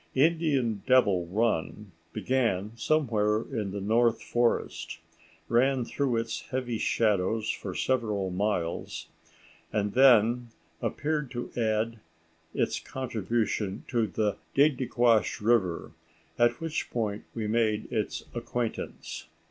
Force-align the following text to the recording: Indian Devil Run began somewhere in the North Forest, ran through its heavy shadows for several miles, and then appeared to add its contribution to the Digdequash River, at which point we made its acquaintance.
Indian 0.15 0.81
Devil 0.87 1.27
Run 1.27 1.91
began 2.11 2.71
somewhere 2.75 3.41
in 3.43 3.69
the 3.69 3.79
North 3.79 4.19
Forest, 4.19 4.97
ran 5.47 5.85
through 5.85 6.17
its 6.17 6.41
heavy 6.49 6.79
shadows 6.79 7.51
for 7.51 7.75
several 7.75 8.31
miles, 8.31 9.09
and 9.71 9.93
then 9.93 10.47
appeared 10.81 11.29
to 11.29 11.51
add 11.55 11.99
its 12.51 12.79
contribution 12.79 13.83
to 13.89 14.07
the 14.07 14.37
Digdequash 14.55 15.39
River, 15.39 15.91
at 16.39 16.59
which 16.59 16.89
point 16.89 17.23
we 17.35 17.45
made 17.45 17.87
its 17.91 18.23
acquaintance. 18.33 19.27